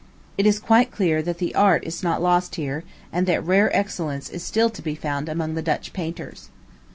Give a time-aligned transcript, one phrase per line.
[0.35, 4.31] It is quite clear that the art is not lost here, and that rare excellence
[4.31, 6.49] is still to be found among the Dutch painters.